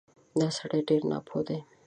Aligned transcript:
دا 0.39 0.47
سړی 0.57 0.81
ډېر 0.89 1.01
ناپوه 1.11 1.41
دی 1.47 1.59